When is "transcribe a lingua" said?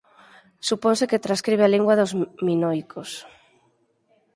1.25-1.97